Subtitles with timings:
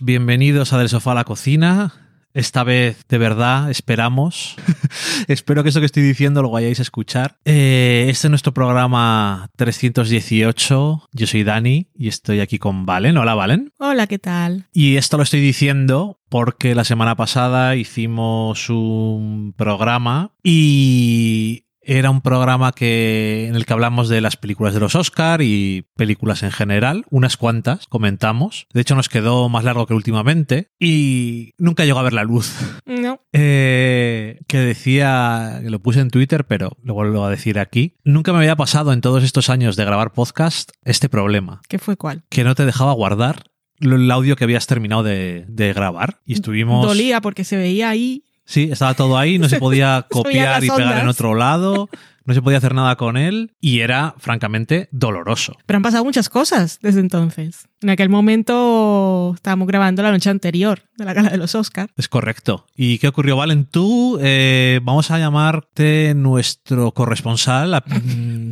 [0.00, 1.92] Bienvenidos a Del Sofá a la Cocina.
[2.34, 4.54] Esta vez, de verdad, esperamos.
[5.26, 7.38] Espero que eso que estoy diciendo lo vayáis a escuchar.
[7.44, 11.08] Eh, este es nuestro programa 318.
[11.10, 13.16] Yo soy Dani y estoy aquí con Valen.
[13.16, 13.72] Hola, Valen.
[13.78, 14.68] Hola, ¿qué tal?
[14.72, 22.20] Y esto lo estoy diciendo porque la semana pasada hicimos un programa y era un
[22.20, 26.50] programa que, en el que hablamos de las películas de los Oscar y películas en
[26.50, 28.66] general, unas cuantas comentamos.
[28.72, 32.54] De hecho, nos quedó más largo que últimamente y nunca llegó a ver la luz.
[32.86, 33.20] No.
[33.32, 37.96] Eh, que decía, que lo puse en Twitter, pero lo vuelvo a decir aquí.
[38.04, 41.62] Nunca me había pasado en todos estos años de grabar podcast este problema.
[41.68, 42.24] ¿Qué fue cuál?
[42.28, 43.44] Que no te dejaba guardar
[43.80, 46.20] el audio que habías terminado de, de grabar.
[46.24, 46.86] Y estuvimos.
[46.86, 48.24] Dolía porque se veía ahí.
[48.44, 51.88] Sí, estaba todo ahí, no se podía copiar y pegar en otro lado,
[52.24, 55.56] no se podía hacer nada con él y era francamente doloroso.
[55.66, 57.68] Pero han pasado muchas cosas desde entonces.
[57.80, 61.92] En aquel momento estábamos grabando la noche anterior de la gala de los Oscars.
[61.96, 62.66] Es correcto.
[62.76, 63.64] ¿Y qué ocurrió, Valen?
[63.64, 67.82] Tú, eh, vamos a llamarte nuestro corresponsal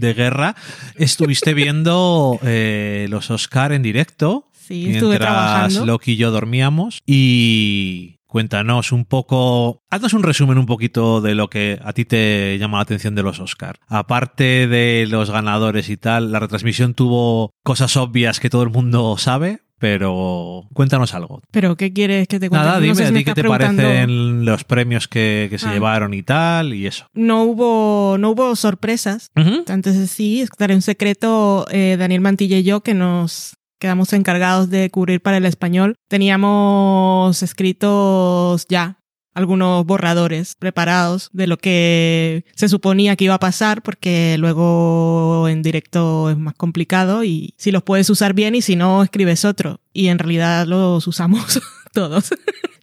[0.01, 0.57] de guerra.
[0.97, 4.49] Estuviste viendo eh, los Oscar en directo.
[4.53, 5.87] Sí, estuve mientras trabajando.
[5.87, 7.03] Loki y yo dormíamos.
[7.07, 12.57] Y cuéntanos un poco, haznos un resumen un poquito de lo que a ti te
[12.59, 13.77] llama la atención de los Oscar.
[13.89, 19.17] Aparte de los ganadores y tal, la retransmisión tuvo cosas obvias que todo el mundo
[19.19, 21.41] sabe, pero cuéntanos algo.
[21.51, 22.67] Pero, ¿qué quieres que te cuente?
[22.67, 25.59] Nada, No dime sé si a ti qué te preguntando- parecen los premios que, que
[25.59, 25.73] se Ah.
[25.73, 27.07] llevaron y tal, y eso.
[27.15, 29.31] No hubo, no hubo sorpresas.
[29.37, 29.65] Ujú.
[29.67, 34.91] Entonces sí, estaré en secreto eh, Daniel Mantilla y yo que nos quedamos encargados de
[34.91, 35.97] cubrir para el español.
[36.09, 38.99] Teníamos escritos ya
[39.35, 45.63] algunos borradores preparados de lo que se suponía que iba a pasar porque luego en
[45.63, 49.81] directo es más complicado y si los puedes usar bien y si no escribes otro
[49.93, 51.61] y en realidad los usamos
[51.93, 52.31] todos.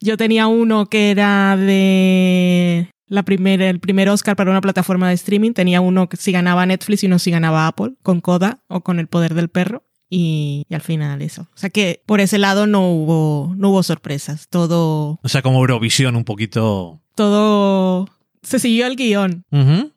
[0.01, 5.15] Yo tenía uno que era de la primera, el primer Oscar para una plataforma de
[5.15, 5.53] streaming.
[5.53, 8.99] Tenía uno que si ganaba Netflix y uno si ganaba Apple, con Coda o con
[8.99, 9.83] El Poder del Perro.
[10.09, 11.43] Y, y al final eso.
[11.53, 14.47] O sea que por ese lado no hubo, no hubo sorpresas.
[14.49, 16.99] Todo, O sea, como Eurovisión un poquito...
[17.15, 18.07] todo
[18.43, 19.43] se siguió el guion.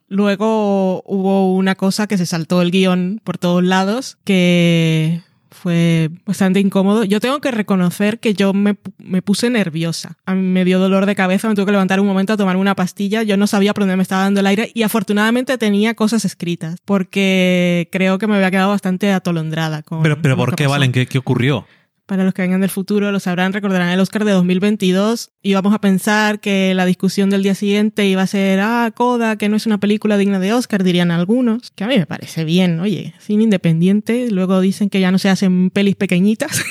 [0.08, 5.22] Luego hubo una cosa que se saltó el guion por todos lados, que
[5.60, 7.04] fue bastante incómodo.
[7.04, 10.16] Yo tengo que reconocer que yo me, me puse nerviosa.
[10.24, 12.56] A mí me dio dolor de cabeza, me tuve que levantar un momento a tomar
[12.56, 13.22] una pastilla.
[13.22, 16.76] Yo no sabía por dónde me estaba dando el aire y afortunadamente tenía cosas escritas,
[16.84, 19.82] porque creo que me había quedado bastante atolondrada.
[19.82, 20.70] Con Pero, pero ¿por qué, pasó.
[20.70, 20.92] Valen?
[20.92, 21.66] ¿Qué, qué ocurrió?
[22.10, 25.30] Para los que vengan del futuro lo sabrán, recordarán el Oscar de 2022.
[25.42, 29.48] Íbamos a pensar que la discusión del día siguiente iba a ser, ah, Coda, que
[29.48, 31.70] no es una película digna de Oscar, dirían algunos.
[31.70, 34.28] Que a mí me parece bien, oye, cine independiente.
[34.28, 36.64] Luego dicen que ya no se hacen pelis pequeñitas.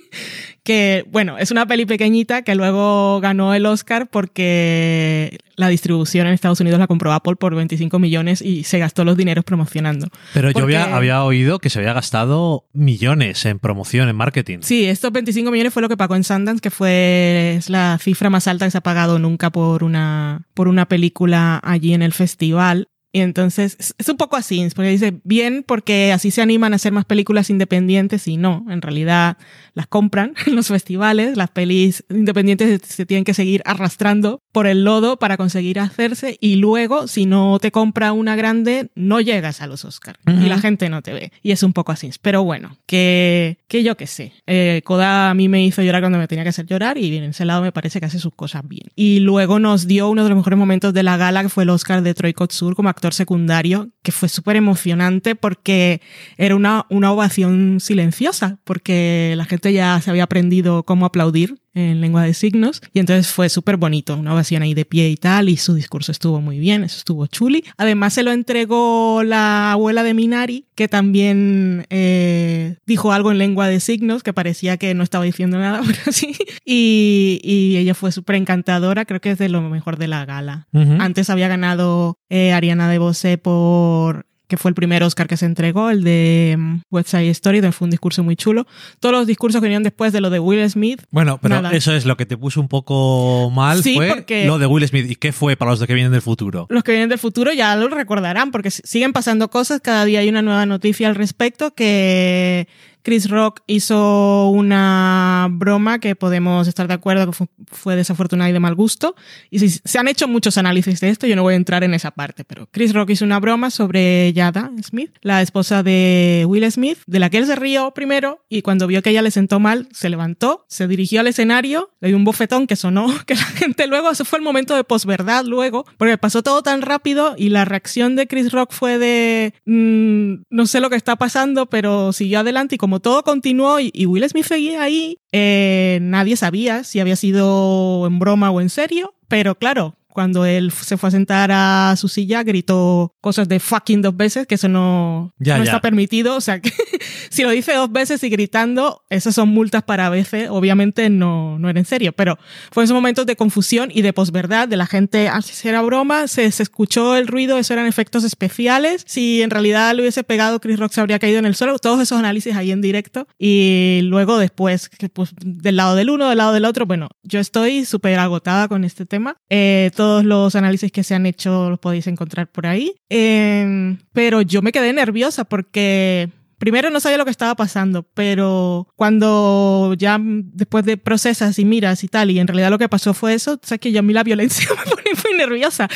[0.62, 6.32] que, bueno, es una peli pequeñita que luego ganó el Oscar porque la distribución en
[6.32, 10.08] Estados Unidos la compró Apple por 25 millones y se gastó los dineros promocionando.
[10.34, 14.58] Pero yo había, había oído que se había gastado millones en promoción, en marketing.
[14.62, 18.30] Sí, estos 25 millones fue lo que pagó en Sundance, que fue es la cifra
[18.30, 22.12] más alta que se ha pagado nunca por una, por una película allí en el
[22.12, 22.88] festival.
[23.12, 26.92] Y entonces es- un poco así, porque dice bien porque así se animan a hacer
[26.92, 29.36] más películas independientes y no, en realidad
[29.74, 34.84] las compran en los festivales, las pelis independientes se tienen que seguir arrastrando por el
[34.84, 39.66] lodo para conseguir hacerse y luego si no te compra una grande no llegas a
[39.66, 40.44] los Oscars Ujú.
[40.44, 42.10] y la gente no te ve y es un poco así.
[42.22, 44.32] Pero bueno, que, que yo qué sé.
[44.46, 47.24] Eh, Koda a mí me hizo llorar cuando me tenía que hacer llorar y en
[47.24, 48.88] ese lado me parece que hace sus cosas bien.
[48.96, 51.70] Y luego nos dio uno de los mejores momentos de la gala que fue el
[51.70, 56.00] Oscar de Troy Kotsur como secundario, que fue súper emocionante porque
[56.36, 62.00] era una, una ovación silenciosa, porque la gente ya se había aprendido cómo aplaudir en
[62.00, 65.48] lengua de signos y entonces fue súper bonito, una ovación ahí de pie y tal
[65.48, 67.64] y su discurso estuvo muy bien, eso estuvo chuli.
[67.76, 73.68] Además se lo entregó la abuela de Minari que también eh, dijo algo en lengua
[73.68, 76.34] de signos que parecía que no estaba diciendo nada, pero sí.
[76.64, 80.68] Y, y ella fue súper encantadora, creo que es de lo mejor de la gala.
[80.72, 85.88] Antes había ganado eh, Ariana DeBose por que fue el primer Oscar que se entregó,
[85.88, 88.66] el de mm, West Side Story, donde fue un discurso muy chulo.
[88.98, 91.00] Todos los discursos que venían después de lo de Will Smith.
[91.10, 91.74] Bueno, pero Nada.
[91.74, 94.86] eso es lo que te puso un poco mal Sí, fue porque- lo de Will
[94.86, 95.10] Smith.
[95.10, 96.66] ¿Y qué fue para los de que vienen del futuro?
[96.68, 100.28] Los que vienen del futuro ya lo recordarán, porque siguen pasando cosas, cada día hay
[100.28, 102.66] una nueva noticia al respecto que,
[103.02, 108.60] Chris Rock hizo una broma que podemos estar de acuerdo que fue, desafortunada y de
[108.60, 109.14] mal gusto.
[109.50, 112.10] Y se han hecho muchos análisis de esto, yo no voy a entrar en esa
[112.10, 116.98] parte, pero Chris Rock hizo una broma sobre Yada Smith, la esposa de Will Smith,
[117.06, 119.88] de la que él se rió primero y cuando vio que ella le sentó mal,
[119.92, 123.86] se levantó, se dirigió al escenario, le dio un bofetón que sonó, que la gente
[123.86, 127.64] luego, ese fue el momento de posverdad luego, porque pasó todo tan rápido y la
[127.64, 132.40] reacción de Chris Rock fue de, mm, no sé lo que está pasando, pero siguió
[132.40, 136.98] adelante y como todo continuó y, y Will Smith seguía ahí, eh, nadie sabía si
[136.98, 141.50] había sido en broma o en serio, pero claro, cuando él se fue a sentar
[141.52, 145.70] a su silla, gritó cosas de fucking dos veces, que eso no, Ya, no ya.
[145.70, 146.36] está permitido.
[146.36, 146.72] O sea, que
[147.30, 150.48] si lo dice dos veces y gritando, esas son multas para veces.
[150.50, 152.38] Obviamente no, no era en serio, pero
[152.70, 156.28] fue esos momentos de confusión y de posverdad de la gente, ah, si era broma,
[156.28, 159.02] se, se escuchó el ruido, eso eran efectos especiales.
[159.06, 161.78] Si en realidad le hubiese pegado, Chris Rock se habría caído en el suelo.
[161.78, 163.26] Todos esos análisis ahí en directo.
[163.38, 167.40] Y luego después, que, pues, del lado del uno, del lado del otro, bueno, yo
[167.40, 169.36] estoy súper agotada con este tema.
[169.48, 172.94] Eh, todos los análisis que se han hecho los podéis encontrar por ahí.
[173.10, 176.28] Eh, pero yo me quedé nerviosa porque
[176.58, 182.04] primero no sabía lo que estaba pasando, pero cuando ya después de procesas y miras
[182.04, 184.12] y tal, y en realidad lo que pasó fue eso, sabes que yo a mí
[184.12, 185.88] la violencia me pone muy nerviosa.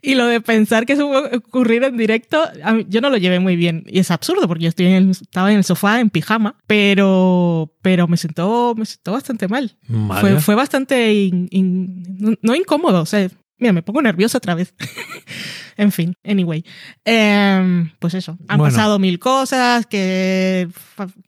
[0.00, 3.16] Y lo de pensar que eso puede ocurrir en directo, a mí- yo no lo
[3.16, 3.82] llevé muy bien.
[3.88, 7.72] Y es absurdo porque yo estoy en el- estaba en el sofá en pijama, pero,
[7.82, 9.76] pero me sentó, me sentó bastante mal.
[9.88, 10.20] Vale.
[10.20, 13.28] Fue, fue bastante, in- in- no incómodo, o sea,
[13.62, 14.74] mira, me pongo nerviosa otra vez.
[15.76, 16.64] en fin, anyway.
[17.04, 18.74] Em, pues eso, han Bueno.
[18.74, 20.68] pasado mil cosas, que,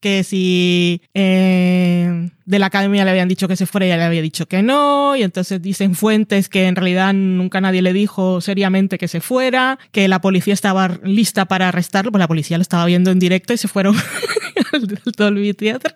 [0.00, 4.20] que si em, de la academia le habían dicho que se fuera, ella le había
[4.22, 8.98] dicho que no, y entonces dicen fuentes que en realidad nunca nadie le dijo seriamente
[8.98, 12.84] que se fuera, que la policía estaba lista para arrestarlo, pues la policía lo estaba
[12.86, 13.96] viendo en directo y se fueron
[14.72, 15.94] al Dolby Theatre.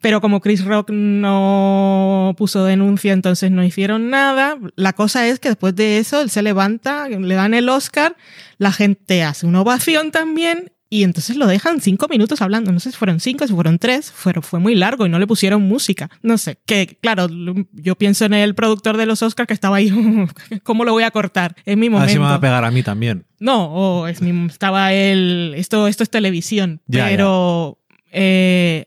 [0.00, 4.56] Pero como Chris Rock no puso denuncia, entonces no hicieron nada.
[4.76, 8.16] La cosa es que después de eso, él se levanta, le dan el Oscar,
[8.58, 12.72] la gente hace una ovación también y entonces lo dejan cinco minutos hablando.
[12.72, 15.26] No sé si fueron cinco, si fueron tres, fue, fue muy largo y no le
[15.26, 16.08] pusieron música.
[16.22, 17.26] No sé, que claro,
[17.72, 19.92] yo pienso en el productor de los Oscars que estaba ahí,
[20.62, 21.54] ¿cómo lo voy a cortar?
[21.64, 22.10] Es mi momento.
[22.10, 23.24] Así me va a pegar a mí también.
[23.40, 27.77] No, o es mi- estaba él, esto, esto es televisión, Ya, pero
[28.12, 28.84] eh,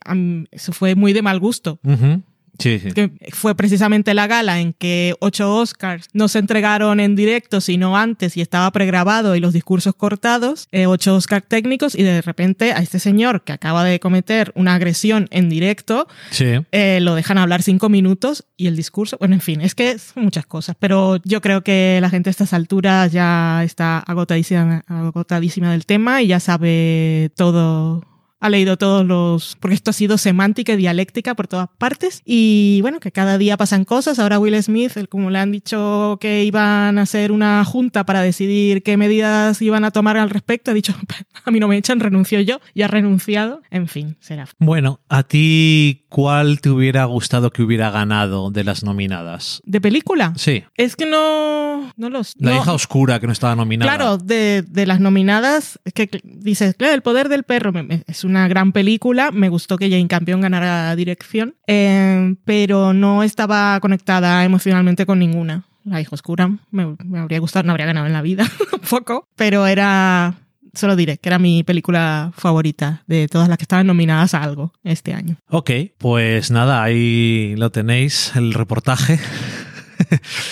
[0.51, 1.79] eso fue muy de mal gusto.
[1.83, 2.21] Ujú.
[2.59, 2.91] Sí, sí.
[2.91, 7.97] Que fue precisamente la gala en que ocho Oscars no se entregaron en directo, sino
[7.97, 12.71] antes y estaba pregrabado y los discursos cortados, eh, ocho Oscars técnicos y de repente
[12.73, 16.45] a este señor que acaba de cometer una agresión en directo, Sí.
[16.71, 20.25] eh, lo dejan hablar cinco minutos y el discurso, bueno, en fin, es que son
[20.25, 25.71] muchas cosas, pero yo creo que la gente a estas alturas ya está agotadísima, agotadísima
[25.71, 28.03] del tema y ya sabe todo.
[28.41, 29.55] Ha leído todos los.
[29.59, 32.21] Porque esto ha sido semántica y dialéctica por todas partes.
[32.25, 34.19] Y bueno, que cada día pasan cosas.
[34.19, 38.83] Ahora Will Smith, como le han dicho que iban a hacer una junta para decidir
[38.83, 40.93] qué medidas iban a tomar al respecto, ha dicho:
[41.45, 42.59] a mí no me echan, renuncio yo.
[42.73, 43.61] Y ha renunciado.
[43.69, 44.47] En fin, será.
[44.59, 49.61] Bueno, ¿a ti cuál te hubiera gustado que hubiera ganado de las nominadas?
[49.65, 50.33] ¿De película?
[50.35, 50.63] Sí.
[50.75, 52.33] Es que no, no los.
[52.39, 53.95] La no- hija oscura que no estaba nominada.
[53.95, 57.71] Claro, de, de las nominadas, es que dices, claro, El poder del perro
[58.07, 59.31] es una gran película.
[59.31, 65.65] Me gustó que Jane Campion ganara dirección, eh, pero no estaba conectada emocionalmente con ninguna.
[65.83, 69.67] La hija oscura me, me habría gustado, no habría ganado en la vida, tampoco, pero
[69.67, 70.35] era.
[70.73, 74.71] Solo diré que era mi película favorita de todas las que estaban nominadas a algo
[74.85, 75.35] este año.
[75.49, 79.19] Ok, pues nada, ahí lo tenéis, el reportaje.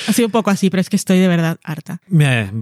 [0.07, 2.01] Ha sido un poco así, pero es que estoy de verdad harta.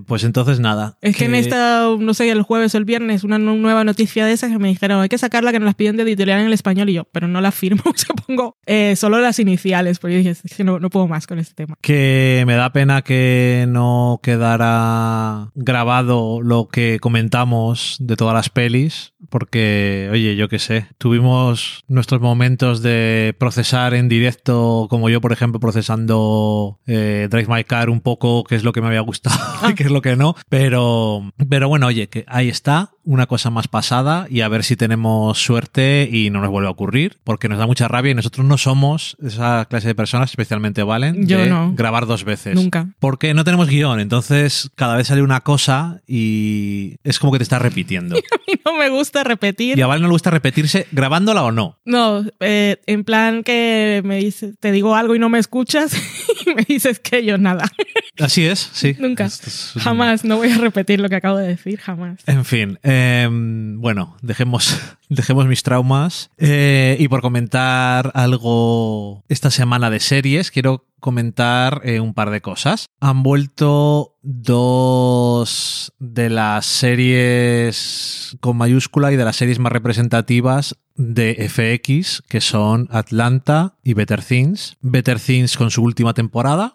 [0.05, 0.97] Pues entonces nada.
[1.01, 4.25] Es que en esta, no sé, el jueves o el viernes, una nu- nueva noticia
[4.25, 6.47] de esas que me dijeron, hay que sacarla que nos las piden de editorial en
[6.47, 9.99] el español y yo, pero no la firmo, o sea, pongo eh, solo las iniciales,
[9.99, 11.75] porque yo dije, es que no, no puedo más con este tema.
[11.81, 19.13] que me da pena que no quedara grabado lo que comentamos de todas las pelis,
[19.29, 25.31] porque, oye, yo qué sé, tuvimos nuestros momentos de procesar en directo, como yo, por
[25.33, 29.37] ejemplo, procesando eh, Drive My Car un poco, qué es lo que me había gustado
[29.69, 33.49] y qué es lo que no, pero, pero bueno, oye, que ahí está, una cosa
[33.49, 37.47] más pasada y a ver si tenemos suerte y no nos vuelve a ocurrir, porque
[37.47, 41.37] nos da mucha rabia y nosotros no somos esa clase de personas, especialmente Valen, Yo
[41.37, 41.73] de no.
[41.73, 42.55] grabar dos veces.
[42.55, 42.89] Nunca.
[42.99, 47.43] Porque no tenemos guion, entonces cada vez sale una cosa y es como que te
[47.43, 48.15] estás repitiendo.
[48.49, 49.77] Y no me gusta repetir.
[49.77, 51.79] Y a Valen no le gusta repetirse grabándola o no.
[51.83, 55.93] No, eh, en plan que me dice, te digo algo y no me escuchas,
[56.45, 57.69] y me, dices que yo nada.
[58.19, 58.95] Así es, sí.
[58.99, 59.25] Nunca.
[59.25, 60.23] Esto es un- Jamás.
[60.23, 62.19] No voy a repetir lo que acabo de decir, jamás.
[62.25, 66.29] En fin, em, bueno, dejemos, dejemos mis traumas.
[66.37, 72.41] Eh, y por comentar algo esta semana de series, quiero comentar eh, un par de
[72.41, 72.87] cosas.
[72.99, 81.47] Han vuelto dos de las series con mayúscula y de las series más representativas de
[81.47, 84.75] FX, que son Atlanta y Better Things.
[84.81, 86.73] Better Things con su última temporada,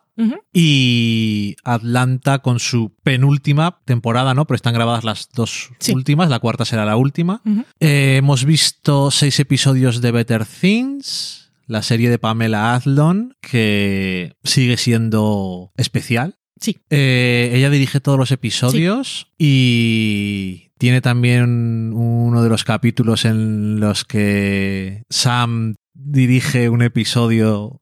[0.53, 4.47] y Atlanta con su penúltima temporada, ¿no?
[4.47, 5.93] Pero están grabadas las dos Sí.
[5.93, 7.43] últimas, la cuarta será la última.
[7.81, 14.76] Eh, hemos visto seis episodios de Better Things, la serie de Pamela Adlon, que sigue
[14.76, 16.37] siendo especial.
[16.61, 16.78] Sí.
[16.90, 24.04] Eh, ella dirige todos los episodios y tiene también uno de los capítulos en los
[24.04, 27.81] que Sam dirige un episodio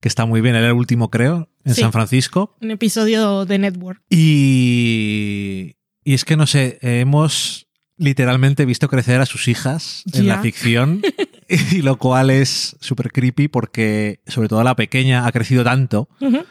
[0.00, 1.80] que está muy bien, era el último creo, en Sí.
[1.82, 2.56] San Francisco.
[2.60, 4.00] Un episodio de Network.
[4.10, 10.36] Y, y es que no sé, hemos literalmente visto crecer a sus hijas en Ya.
[10.36, 11.02] la ficción,
[11.72, 16.08] y lo cual es súper creepy porque sobre todo la pequeña ha crecido tanto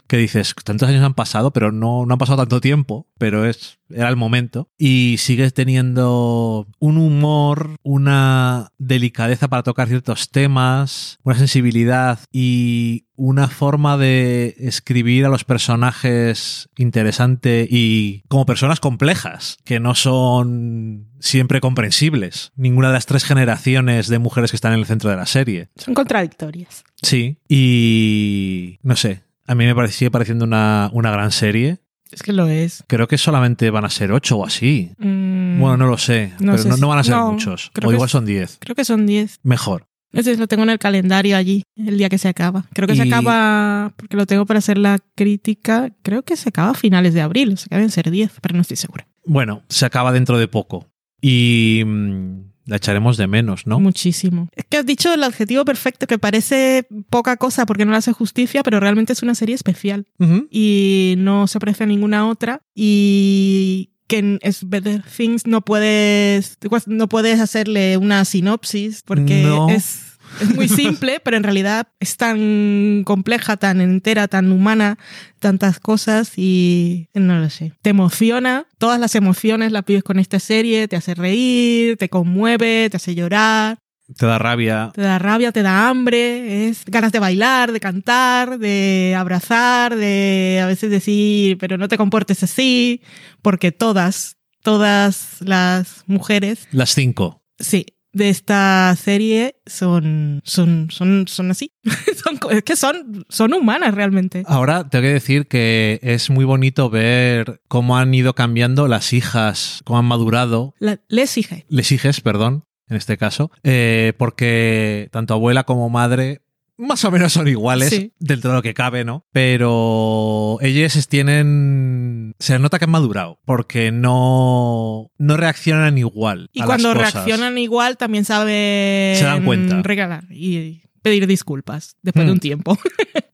[0.08, 3.80] que dices, tantos años han pasado, pero no, no han pasado tanto tiempo, pero es,
[3.89, 4.70] era el momento.
[4.77, 13.48] Y sigues teniendo un humor, una delicadeza para tocar ciertos temas, una sensibilidad y una
[13.48, 21.60] forma de escribir a los personajes interesante y como personas complejas, que no son siempre
[21.60, 22.51] comprensibles.
[22.56, 25.70] Ninguna de las tres generaciones de mujeres que están en el centro de la serie.
[25.77, 26.84] Son contradictorias.
[27.01, 31.79] Sí, y no sé, a mí me sigue pareciendo una, una gran serie.
[32.11, 32.83] Es que lo es.
[32.87, 34.91] Creo que solamente van a ser ocho o así.
[34.97, 37.31] Mm, Bueno, no lo sé, no pero sé no, si- no van a ser no,
[37.31, 37.71] muchos.
[37.83, 38.57] O igual es- son diez.
[38.59, 39.39] Creo que son 10.
[39.43, 39.85] Mejor.
[40.13, 42.65] Ese lo tengo en el calendario allí, el día que se acaba.
[42.73, 46.71] Creo que se acaba, porque lo tengo para hacer la crítica, creo que se acaba
[46.71, 49.05] a finales de abril, o sea que deben ser 10, pero no estoy segura.
[49.25, 50.87] Bueno, se acaba dentro de poco.
[51.21, 53.79] Y mm, la echaremos de menos, ¿no?
[53.79, 54.50] Muchísimo.
[54.55, 58.12] Es que has dicho el adjetivo perfecto, que parece poca cosa porque no le hace
[58.12, 60.05] justicia, pero realmente es una serie especial
[60.51, 66.57] y no se parece a ninguna otra y que en es Better Things no puedes
[66.86, 69.69] no puedes hacerle una sinopsis porque No.
[69.69, 70.06] es
[70.41, 74.98] es muy simple, pero en realidad es tan compleja, tan entera, tan humana,
[75.39, 77.74] tantas cosas y no lo sé.
[77.81, 82.89] Te emociona, todas las emociones las vives con esta serie, te hace reír, te conmueve,
[82.89, 83.77] te hace llorar,
[84.17, 84.91] Te da rabia.
[84.93, 90.60] te da rabia, te da hambre, es ganas de bailar, de cantar, de abrazar, de
[90.63, 93.01] a veces decir, pero no te comportes así,
[93.41, 97.41] porque todas, todas las mujeres, Las cinco.
[97.60, 97.86] sí,
[98.17, 101.71] de esta serie son, son, son, son así.
[101.83, 104.43] son, es que son, son humanas realmente.
[104.47, 109.81] Ahora tengo que decir que es muy bonito ver cómo han ido cambiando las hijas,
[109.86, 111.57] cómo han madurado La, les hija.
[111.69, 116.41] les hijes, perdón, en este caso, eh, porque tanto abuela como madre
[116.77, 118.13] más o menos son iguales Sí.
[118.19, 119.25] dentro de lo que cabe, ¿no?
[119.31, 122.36] Pero ellas tienen...
[122.39, 126.50] Se nota que han madurado, porque no, no reaccionan igual.
[126.53, 127.25] Y a cuando las cosas.
[127.25, 129.81] reaccionan igual también saben Se dan cuenta.
[129.81, 132.77] regalar y pedir disculpas después de un tiempo.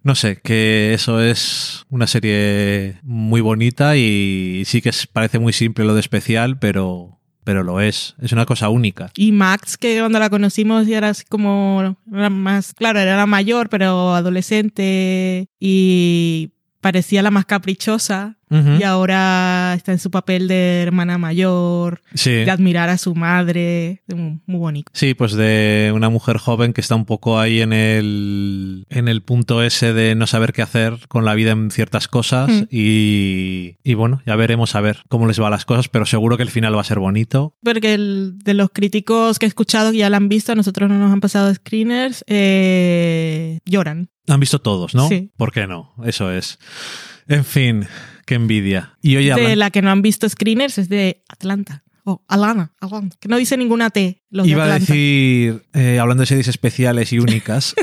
[0.06, 5.54] No sé, que eso es una serie muy bonita y sí que es- parece muy
[5.54, 8.16] simple lo de especial, pero, pero lo es.
[8.22, 9.12] Es una cosa única.
[9.16, 13.26] Y Max, que cuando la conocimos ya era así como, era más, claro, era la
[13.26, 18.38] mayor, pero adolescente y parecía la más caprichosa.
[18.80, 22.32] Y ahora está en su papel de hermana mayor, Sí.
[22.32, 24.02] de admirar a su madre.
[24.08, 24.92] Muy, muy bonito.
[24.94, 29.22] Sí, pues de una mujer joven que está un poco ahí en el, en el
[29.24, 32.64] punto ese de no saber qué hacer con la vida en ciertas cosas Mm.
[32.70, 36.44] y, y bueno, ya veremos a ver cómo les va las cosas, pero seguro que
[36.44, 37.56] el final va a ser bonito.
[37.64, 40.90] Porque el- de los críticos que he escuchado que ya la han visto, a nosotros
[40.90, 44.10] no nos han pasado screeners, eh, lloran.
[44.28, 45.08] Han visto todos, ¿no?
[45.10, 45.32] Sí.
[45.38, 45.94] ¿Por qué no?
[46.06, 46.60] Eso es.
[47.28, 47.86] En fin,
[48.26, 48.98] qué envidia.
[49.02, 51.84] Y de hablan- la que no han visto screeners es de Atlanta.
[52.06, 53.16] Oh, Alana, Atlanta.
[53.18, 54.22] Que no dice ninguna T.
[54.30, 57.76] Los de Iba a decir, eh, hablando de series especiales y únicas,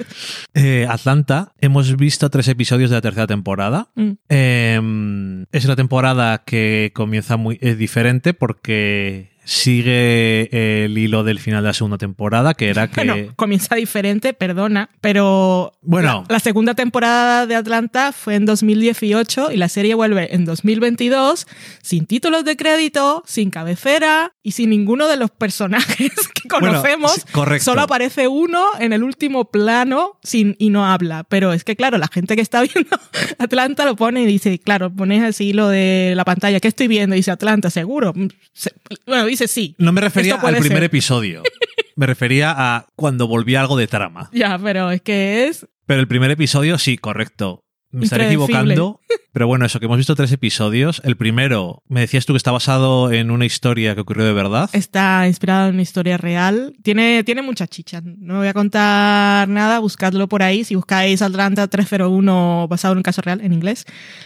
[0.54, 3.90] eh, Atlanta, hemos visto tres episodios de la tercera temporada.
[3.94, 4.12] Mm.
[4.30, 11.62] Eh, es una temporada que comienza muy es diferente porque sigue el hilo del final
[11.62, 13.04] de la segunda temporada, que era que...
[13.04, 16.24] Bueno, comienza diferente, perdona, pero Bueno.
[16.28, 21.46] la, la segunda temporada de Atlanta fue en 2018 y la serie vuelve en 2022
[21.82, 27.12] sin títulos de crédito, sin cabecera y sin ninguno de los personajes que Bueno, conocemos.
[27.12, 27.64] sí, correcto.
[27.64, 31.24] Solo aparece uno en el último plano sin, y no habla.
[31.28, 32.98] Pero es que, claro, la gente que está viendo
[33.38, 37.14] Atlanta lo pone y dice, claro, pones así lo de la pantalla, ¿qué estoy viendo?
[37.14, 38.12] Y dice Atlanta, seguro.
[38.52, 38.72] Se-
[39.06, 39.74] Bueno, dice sí.
[39.78, 40.84] No me refería al primer ser.
[40.84, 41.42] episodio.
[41.98, 44.28] Me refería a cuando volvía algo de trama.
[44.30, 47.64] Ya, pero es que es Pero el primer episodio, sí, correcto.
[47.96, 49.00] Me estaré equivocando.
[49.32, 51.02] Pero bueno, eso, que hemos visto tres episodios.
[51.04, 54.70] El primero, me decías tú que está basado en una historia que ocurrió de verdad.
[54.72, 56.74] Está inspirado en una historia real.
[56.82, 58.00] Tiene, tiene mucha chicha.
[58.02, 60.64] No voy a contar nada, buscadlo por ahí.
[60.64, 63.84] Si buscáis Atlanta 301 basado en un caso real en inglés,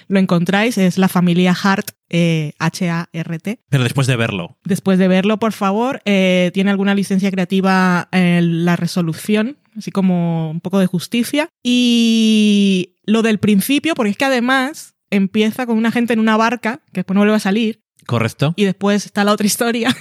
[0.09, 0.79] lo encontráis.
[0.79, 3.61] Es la familia Hart, eh, H-A-R-T.
[3.69, 4.59] Pero después de verlo.
[4.65, 10.51] Después de verlo, por favor, eh, tiene alguna licencia creativa en la resolución, así como
[10.51, 11.49] un poco de justicia.
[11.63, 16.81] Y lo del principio, porque es que además empieza con una gente en una barca,
[16.93, 18.55] que después no vuelve a salir, ¿Correcto?
[18.57, 19.95] y después está la otra historia.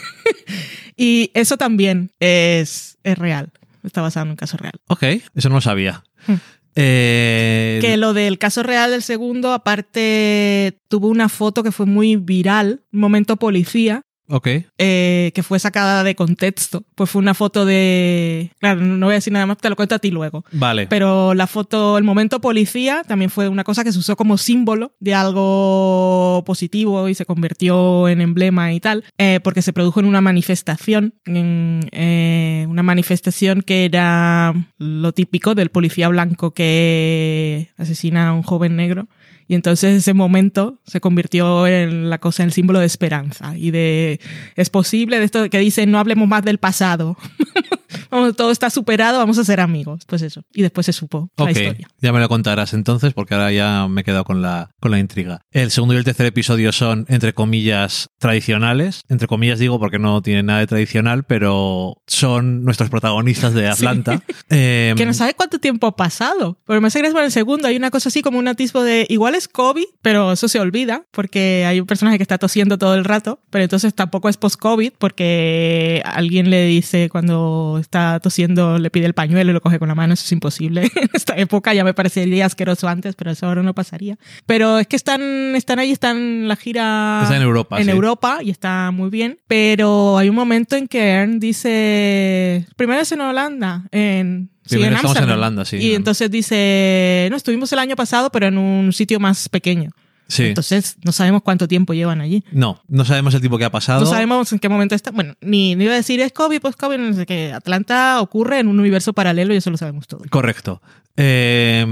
[0.98, 3.52] y eso también es, es real.
[3.84, 4.74] Está basado en un caso real.
[4.88, 5.04] Ok,
[5.36, 6.04] eso no lo sabía.
[6.28, 6.36] Hmm.
[6.76, 12.16] Eh, Que lo del caso real del segundo, aparte, tuvo una foto que fue muy
[12.16, 14.48] viral, un momento policía, ok.
[14.78, 16.84] eh, que fue sacada de contexto.
[16.96, 18.52] Pues fue una foto de...
[18.60, 20.46] Claro, no voy a decir nada más, te lo cuento a ti luego.
[20.52, 20.88] Vale.
[20.88, 24.94] Pero la foto, el momento policía, también fue una cosa que se usó como símbolo
[25.00, 30.06] de algo positivo y se convirtió en emblema y tal, eh, porque se produjo en
[30.06, 38.30] una manifestación, en eh, una manifestación que era lo típico del policía blanco que asesina
[38.30, 39.08] a un joven negro.
[39.50, 43.72] Y entonces ese momento se convirtió en la cosa, en el símbolo de esperanza y
[43.72, 44.20] de
[44.56, 47.18] es posible, de esto que dicen no hablemos más del pasado.
[48.12, 50.04] Vamos, todo está superado, vamos a ser amigos.
[50.08, 50.42] Pues eso.
[50.52, 51.88] Y después se supo la Ok, historia.
[52.02, 55.00] ya me lo contarás entonces, porque ahora ya me he quedado con la, con la
[55.00, 55.42] intriga.
[55.52, 59.02] El segundo y el tercer episodio son, entre comillas, tradicionales.
[59.10, 64.22] Entre comillas digo porque no tienen nada de tradicional, pero son nuestros protagonistas de Atlanta.
[64.50, 66.58] Eh, Que no sabe cuánto tiempo ha pasado.
[66.66, 67.68] Porque me hace gracia por el segundo.
[67.68, 71.04] Hay una cosa así como un atisbo de igual es COVID, pero eso se olvida
[71.12, 73.40] porque hay un personaje que está tosiendo todo el rato.
[73.50, 79.14] Pero entonces tampoco es post-COVID porque alguien le dice cuando está tosiendo, le pide el
[79.14, 80.14] pañuelo y lo coge con la mano.
[80.14, 80.92] Eso es imposible.
[80.96, 84.18] en esta época ya me parecería asqueroso antes, pero eso ahora no pasaría.
[84.46, 85.22] Pero es que están,
[85.56, 87.22] están ahí, están en la gira.
[87.24, 87.92] Está en Europa, En sí.
[87.92, 89.40] Europa y está muy bien.
[89.48, 92.66] Pero hay un momento en que Ern dice.
[92.76, 93.84] Primero es en Holanda.
[93.92, 95.30] En, sí, en estamos en.
[95.30, 95.78] Holanda, sí.
[95.78, 97.28] Y entonces dice.
[97.30, 99.92] No, estuvimos el año pasado, pero en un sitio más pequeño.
[100.30, 100.46] Sí.
[100.46, 102.46] Entonces no sabemos cuánto tiempo llevan allí.
[102.54, 104.00] no, no sabemos el tiempo que ha pasado.
[104.00, 105.12] No sabemos en qué momento está.
[105.12, 107.52] Bueno, ni, ni iba a decir es COVID, pues COVID, no sé qué.
[107.52, 110.22] Atlanta ocurre en un universo paralelo y eso lo sabemos todo.
[110.30, 110.82] Correcto.
[111.18, 111.86] Eh,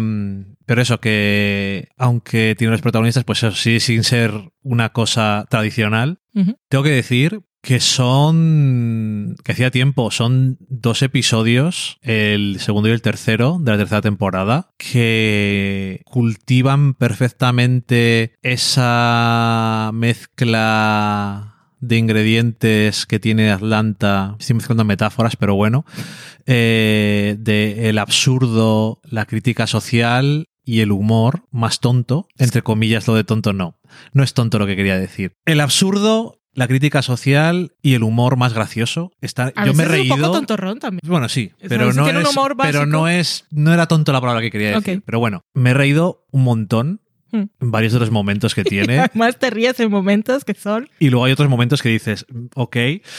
[0.68, 6.20] pero eso, que aunque tiene los protagonistas, pues eso sí, sin ser una cosa tradicional,
[6.68, 13.02] tengo que decir que son, que hacía tiempo, son dos episodios, el segundo y el
[13.02, 24.36] tercero de la tercera temporada, que cultivan perfectamente esa mezcla de ingredientes que tiene Atlanta,
[24.40, 25.86] estoy mezclando metáforas, pero bueno,
[26.46, 33.16] eh, de el absurdo, la crítica social y el humor más tonto, entre comillas lo
[33.16, 33.80] de tonto no,
[34.14, 35.34] no es tonto lo que quería decir.
[35.46, 39.12] El absurdo, la crítica social y el humor más gracioso.
[39.22, 40.32] Está, A yo me he veces es un poco reído.
[40.32, 41.02] tontorrón también.
[41.06, 44.80] Bueno, sí, pero no, es, pero no es, no era tonto la palabra que quería
[44.80, 45.04] decir.
[45.06, 47.44] Pero bueno, me he reído un montón Hmm.
[47.60, 49.00] en varios de los momentos que tiene.
[49.00, 50.90] Además te ríes en momentos que son...
[50.98, 52.78] y luego hay otros momentos que dices, ok,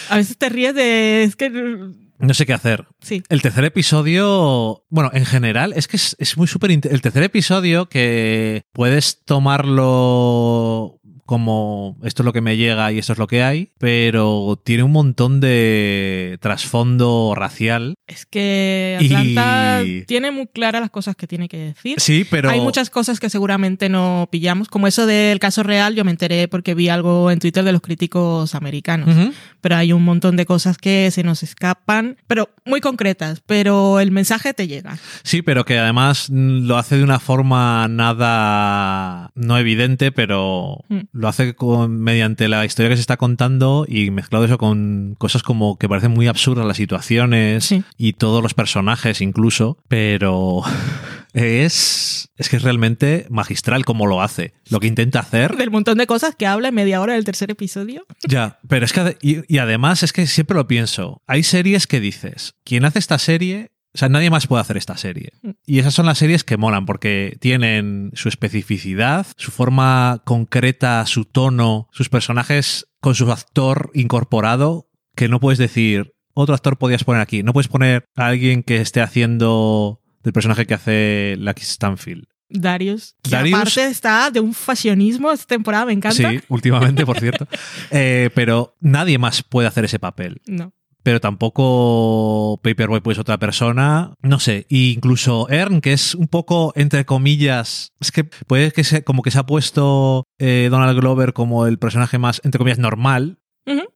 [0.08, 1.24] A veces te ríes de...
[1.24, 1.50] Es que...
[1.50, 2.86] no sé qué hacer.
[3.02, 3.22] Sí.
[3.28, 6.70] El tercer episodio, bueno, en general, es que es, es muy súper...
[6.70, 10.97] El tercer episodio que puedes tomarlo
[11.28, 14.82] como esto es lo que me llega y esto es lo que hay, pero tiene
[14.82, 17.96] un montón de trasfondo racial.
[18.06, 22.00] Es que Y- Atlanta tiene muy claras las cosas que tiene que decir.
[22.00, 22.48] Sí, pero...
[22.48, 26.48] Hay muchas cosas que seguramente no pillamos, como eso del caso real, yo me enteré
[26.48, 29.14] porque vi algo en Twitter de los críticos americanos,
[29.60, 34.12] pero hay un montón de cosas que se nos escapan, pero muy concretas, pero el
[34.12, 34.96] mensaje te llega.
[35.24, 41.00] Sí, pero que además mm, lo hace de una forma nada no evidente, pero Mm.
[41.18, 45.42] Lo hace con, mediante la historia que se está contando y mezclado eso con cosas
[45.42, 47.82] como que parecen muy absurdas las situaciones Sí.
[47.96, 50.62] y todos los personajes incluso, pero
[51.32, 54.54] es, es que es realmente magistral como lo hace.
[54.70, 57.50] Lo que intenta hacer Del montón de cosas que habla en media hora del tercer
[57.50, 58.06] episodio.
[58.28, 61.98] Ya, pero es que, y, y además es que siempre lo pienso, hay series que
[62.00, 65.32] dices, quien hace esta serie, o sea, nadie más puede hacer esta serie.
[65.66, 71.24] Y esas son las series que molan porque tienen su especificidad, su forma concreta, su
[71.24, 77.22] tono, sus personajes con su actor incorporado, que no puedes decir, otro actor podías poner
[77.22, 82.26] aquí, no puedes poner a alguien que esté haciendo del personaje que hace Lucky Stanfield.
[82.50, 83.14] Darius.
[83.22, 86.30] Que Darius- aparte está de un fashionismo esta temporada, me encanta.
[86.30, 87.46] Sí, últimamente, por cierto.
[87.90, 90.40] Eh, pero nadie más puede hacer ese papel.
[90.46, 90.72] No.
[91.02, 96.72] Pero tampoco Paperboy pues otra persona, no sé, e incluso Ern, que es un poco
[96.76, 101.32] entre comillas, es que puede que se, como que se ha puesto eh, Donald Glover
[101.32, 103.38] como el personaje más entre comillas normal.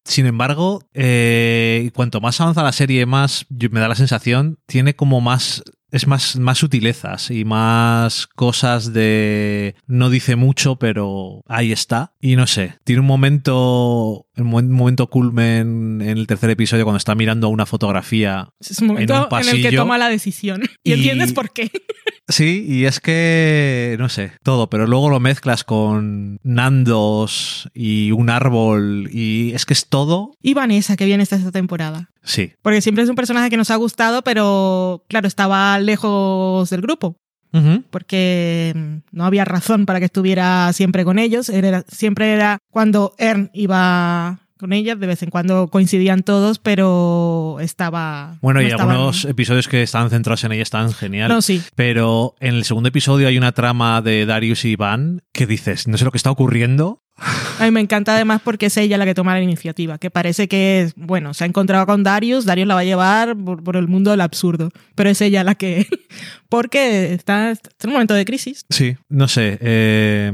[0.05, 4.95] Sin embargo, eh, cuanto más avanza la serie, más yo- me da la sensación, tiene
[4.97, 11.71] como más es más, más sutilezas y más cosas de no dice mucho, pero ahí
[11.73, 12.15] está.
[12.21, 17.14] Y no sé, tiene un momento, un momento culmen en el tercer episodio cuando está
[17.14, 18.49] mirando una fotografía.
[18.61, 19.83] Es un momento En en, un el que pasillo.
[19.83, 20.62] toma la decisión.
[20.85, 21.71] Y, Y- entiendes por qué.
[22.29, 28.31] Sí, y es que, no sé, todo, pero luego lo mezclas con Nandos y un
[28.31, 30.31] árbol y es que es todo.
[30.40, 32.11] Y Vanessa, que viene esta, esta temporada.
[32.23, 32.53] Sí.
[32.62, 37.16] Porque siempre es un personaje que nos ha gustado, pero claro, estaba lejos del grupo.
[37.91, 41.49] Porque mm, no había razón para que estuviera siempre con ellos.
[41.49, 47.57] Era, siempre era cuando Ern iba con ella, de vez en cuando coincidían todos, pero
[47.61, 48.38] estaba.
[48.40, 51.29] Bueno, no y estaban- algunos episodios que estaban centrados en ella están genial.
[51.29, 51.61] No, sí.
[51.75, 55.98] Pero en el segundo episodio hay una trama de Darius y Iván que dices, no
[55.98, 57.01] sé lo que está ocurriendo.
[57.59, 60.48] A mí me encanta además porque es ella la que toma la iniciativa, que parece
[60.48, 63.77] que, es, bueno, se ha encontrado con Darius, Darius la va a llevar por, por
[63.77, 65.87] el mundo del absurdo, pero es ella la que,
[66.48, 68.64] porque está, está en un momento de crisis.
[68.70, 69.59] Sí, no sé.
[69.61, 70.33] eh,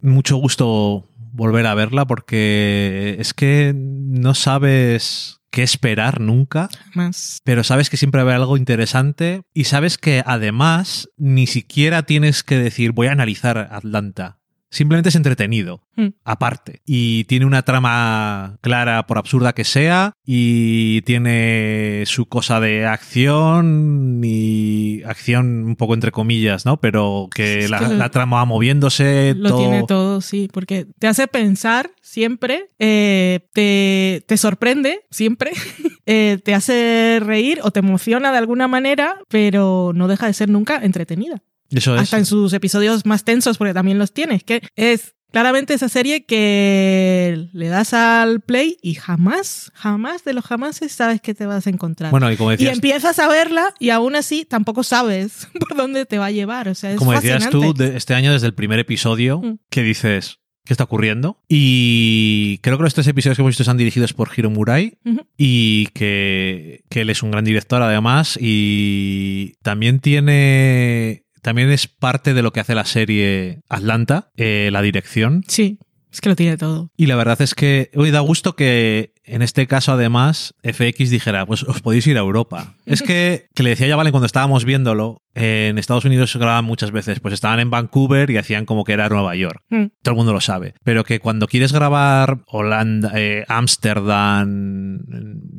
[0.00, 6.68] mucho gusto volver a verla porque es que no sabes qué esperar nunca.
[6.94, 7.40] Más.
[7.44, 12.02] pero sabes que siempre va a haber algo interesante y sabes que además ni siquiera
[12.02, 14.38] tienes que decir voy a analizar Atlanta.
[14.70, 16.08] Simplemente es entretenido, Mm.
[16.24, 16.82] aparte.
[16.84, 24.20] Y tiene una trama clara, por absurda que sea, y tiene su cosa de acción
[24.24, 26.78] y acción un poco entre comillas, ¿no?
[26.80, 29.34] Pero que Es la, que lo- la trama va moviéndose.
[29.36, 35.52] Lo todo- tiene todo, sí, porque te hace pensar siempre, eh, te, te sorprende siempre,
[36.06, 40.48] eh, te hace reír o te emociona de alguna manera, pero no deja de ser
[40.48, 41.42] nunca entretenida.
[41.70, 42.02] Eso es.
[42.02, 46.24] hasta en sus episodios más tensos, porque también los tienes, que es claramente esa serie
[46.24, 51.66] que le das al play y jamás, jamás de los jamases sabes qué te vas
[51.66, 52.10] a encontrar.
[52.10, 56.18] Bueno, y como y empiezas a verla y aún así tampoco sabes por dónde te
[56.18, 56.68] va a llevar.
[56.68, 59.58] O sea, es como decías tú, de este año desde el primer episodio, Mm.
[59.68, 61.38] que dices, ¿qué está ocurriendo?
[61.48, 64.96] Y creo que los tres episodios que hemos visto están dirigidos por Hiro Murai
[65.36, 71.24] y que, que él es un gran director además y también tiene...
[71.46, 75.44] También es parte de lo que hace la serie Atlanta, eh, la dirección.
[75.46, 75.78] Sí,
[76.10, 76.90] es que lo tiene todo.
[76.96, 81.46] Y la verdad es que hoy da gusto que en este caso además FX dijera,
[81.46, 82.74] pues os podéis ir a Europa.
[82.84, 86.40] Es que, que le decía ya Valen cuando estábamos viéndolo, eh, en Estados Unidos se
[86.40, 89.62] grababan muchas veces, pues estaban en Vancouver y hacían como que era Nueva York.
[89.70, 89.86] Mm.
[90.02, 90.74] Todo el mundo lo sabe.
[90.82, 94.98] Pero que cuando quieres grabar Holanda, eh, Ámsterdam,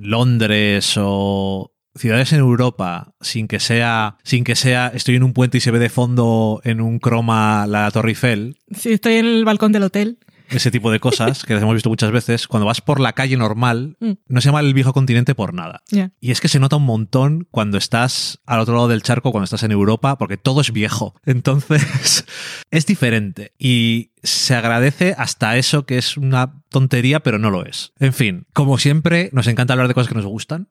[0.01, 5.57] Londres o ciudades en Europa sin que sea sin que sea estoy en un puente
[5.57, 9.45] y se ve de fondo en un croma la Torre Eiffel Sí, estoy en el
[9.45, 10.19] balcón del hotel.
[10.49, 13.37] Ese tipo de cosas que las hemos visto muchas veces, cuando vas por la calle
[13.37, 14.11] normal, Mm.
[14.27, 15.81] no se llama el viejo continente por nada.
[16.21, 19.45] Y es que se nota un montón cuando estás al otro lado del charco, cuando
[19.45, 21.15] estás en Europa, porque todo es viejo.
[21.25, 22.25] Entonces,
[22.71, 23.53] es diferente.
[23.57, 27.93] Y se agradece hasta eso que es una tontería, pero no lo es.
[27.99, 30.67] En fin, como siempre, nos encanta hablar de cosas que nos gustan.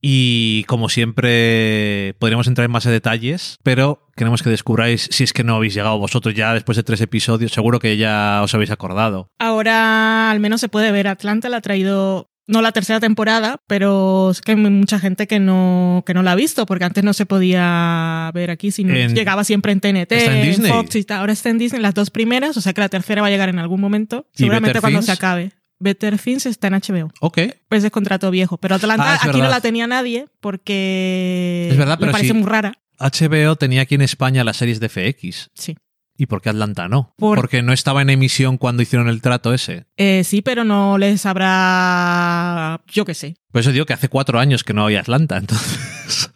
[0.00, 5.32] Y como siempre, podríamos entrar en más de detalles, pero queremos que descubráis, si es
[5.32, 8.70] que no habéis llegado vosotros ya después de tres episodios, seguro que ya os habéis
[8.70, 9.30] acordado.
[9.38, 11.08] Ahora al menos se puede ver.
[11.08, 15.40] Atlanta la ha traído, no la tercera temporada, pero es que hay mucha gente que
[15.40, 19.14] no, que no la ha visto, porque antes no se podía ver aquí, sino En-
[19.14, 20.70] llegaba siempre en TNT, Está en Disney.
[20.72, 21.20] Fox y tal.
[21.20, 23.48] Ahora está en Disney las dos primeras, o sea que la tercera va a llegar
[23.48, 25.06] en algún momento, ¿Y seguramente cuando Things?
[25.06, 25.52] se acabe.
[25.80, 27.10] Better Things está en HBO.
[27.20, 27.38] Ok.
[27.68, 28.56] Pues es contrato viejo.
[28.58, 32.74] Pero Atlanta Ah, aquí no la tenía nadie porque Es verdad, le parece muy rara.
[32.98, 35.50] HBO tenía aquí en España las series de FX.
[35.54, 35.76] Sí.
[36.16, 37.12] ¿Y por qué Atlanta no?
[37.18, 39.86] Por- Porque no estaba en emisión cuando hicieron el trato ese.
[39.96, 42.82] Eh, sí, pero no les habrá.
[42.86, 43.36] Yo qué sé.
[43.50, 46.30] Por eso digo que hace cuatro años que no había Atlanta, entonces.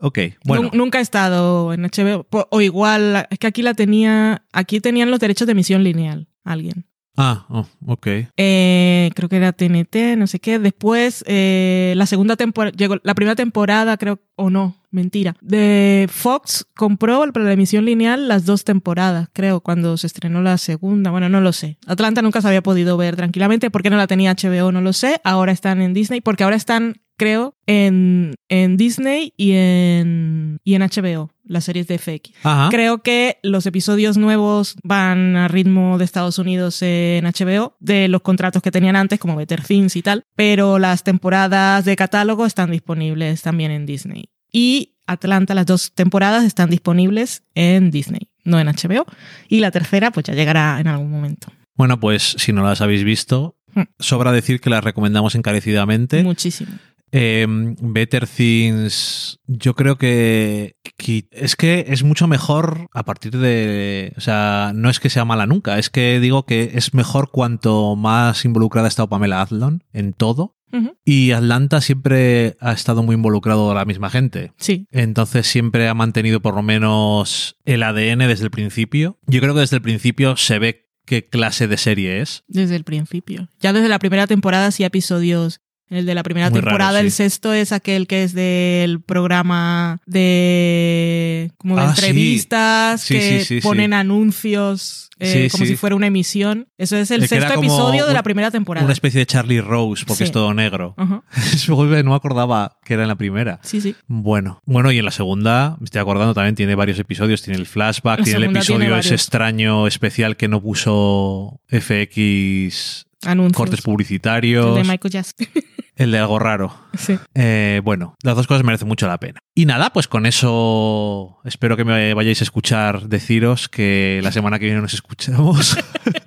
[0.00, 0.64] ok, bueno.
[0.70, 2.26] Nun- Nunca he estado en HBO.
[2.50, 4.44] O igual, es que aquí la tenía.
[4.52, 6.28] Aquí tenían los derechos de emisión lineal.
[6.42, 6.86] Alguien.
[7.22, 8.06] Ah, oh, ok.
[8.38, 10.58] Eh, creo que era TNT, no sé qué.
[10.58, 15.36] Después, eh, la segunda temporada, llegó la primera temporada, creo, o no, mentira.
[15.42, 20.56] De Fox compró para la emisión lineal las dos temporadas, creo, cuando se estrenó la
[20.56, 21.10] segunda.
[21.10, 21.76] Bueno, no lo sé.
[21.86, 23.70] Atlanta nunca se había podido ver tranquilamente.
[23.70, 24.72] ¿Por qué no la tenía HBO?
[24.72, 25.20] No lo sé.
[25.22, 30.80] Ahora están en Disney, porque ahora están, creo, en, en Disney y en, y en
[30.80, 32.32] HBO, las series de FX.
[32.42, 32.68] Ajá.
[32.70, 38.22] Creo que los episodios nuevos van a ritmo de Estados Unidos en HBO, de los
[38.22, 42.70] contratos que tenían antes, como Better Things y tal, pero las temporadas de catálogo están
[42.70, 44.30] disponibles también en Disney.
[44.50, 49.04] Y Atlanta, las dos temporadas están disponibles en Disney, no en HBO.
[49.46, 51.48] Y la tercera, pues ya llegará en algún momento.
[51.74, 53.82] Bueno, pues si no las habéis visto, Hmm.
[53.98, 56.22] sobra decir que las recomendamos encarecidamente.
[56.22, 56.72] Muchísimo.
[57.12, 64.12] Eh, Better Things, yo creo que, que es que es mucho mejor a partir de,
[64.16, 67.96] o sea, no es que sea mala nunca, es que digo que es mejor cuanto
[67.96, 70.56] más involucrada ha estado Pamela Adlon en todo.
[71.04, 74.52] Y Atlanta siempre ha estado muy involucrado la misma gente.
[74.56, 79.18] Sí, Entonces siempre ha mantenido por lo menos el ADN desde el principio.
[79.26, 82.44] Yo creo que desde el principio se ve qué clase de serie es.
[82.46, 83.48] desde el principio.
[83.58, 85.60] Ya desde la primera temporada sí episodios.
[85.90, 89.98] El de la primera Muy temporada, raro, el sexto es aquel que es del programa
[90.06, 96.06] de como de Ah, entrevistas Sí, que sí, ponen anuncios eh, como si fuera una
[96.06, 96.68] emisión.
[96.78, 98.84] Eso es el El sexto episodio de la primera temporada.
[98.84, 100.94] Una especie de Charlie Rose, porque es todo negro.
[100.96, 101.22] Ajá.
[102.04, 103.60] no acordaba que era en la primera.
[103.62, 103.94] Sí, sí.
[104.06, 107.42] Bueno, bueno, y en la segunda, me estoy acordando, también tiene varios episodios.
[107.42, 113.06] Tiene el flashback, La tiene el episodio tiene ese extraño especial que no puso FX
[113.26, 113.56] Anuncios.
[113.56, 114.76] cortes El publicitarios.
[114.76, 115.46] de Michael Jackson.
[116.00, 116.74] El de algo raro.
[116.96, 117.18] sí.
[117.34, 119.38] Eh, bueno, las dos cosas merecen mucho la pena.
[119.54, 124.58] Y nada, pues con eso espero que me vayáis a escuchar deciros que la semana
[124.58, 125.76] que viene nos escuchamos.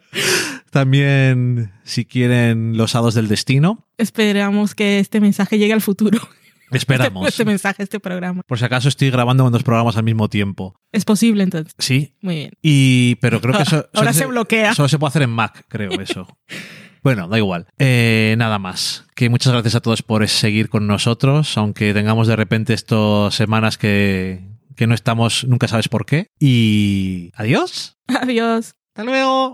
[0.70, 3.88] También, si quieren, los hados del destino.
[3.98, 6.20] Esperamos que este mensaje llegue al futuro.
[6.72, 7.24] Esperamos.
[7.24, 8.44] Este, este mensaje, este programa.
[8.44, 10.76] Por si acaso estoy grabando en dos programas al mismo tiempo.
[10.92, 11.74] Es posible entonces.
[11.80, 12.14] Sí.
[12.22, 12.52] Muy bien.
[12.62, 13.90] Y, pero creo que eso.
[13.94, 14.76] Ahora se bloquea.
[14.76, 16.28] Solo se puede hacer en Mac, creo, eso.
[17.04, 17.68] Bueno, da igual.
[17.78, 19.06] Eh, nada más.
[19.16, 23.78] Que muchas gracias a todos por seguir con nosotros, aunque tengamos de repente estas semanas
[23.78, 24.42] que,
[24.76, 26.28] que no estamos, nunca sabes por qué.
[26.40, 27.98] Y adiós.
[28.08, 28.76] Adiós.
[28.96, 29.54] Hasta luego.